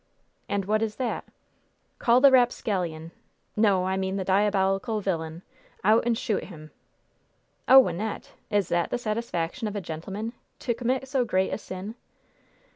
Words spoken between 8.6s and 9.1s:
that the